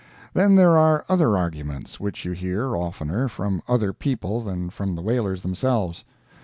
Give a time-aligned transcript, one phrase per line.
[0.33, 5.01] Then there are other arguments which you hear oftener from other people than from the
[5.03, 6.05] whalers themselves.